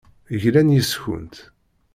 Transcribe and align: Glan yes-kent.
Glan 0.41 0.69
yes-kent. 0.75 1.35